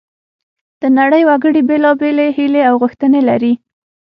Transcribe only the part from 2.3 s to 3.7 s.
هیلې او غوښتنې لري